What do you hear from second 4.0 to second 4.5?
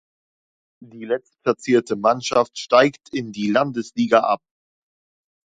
ab.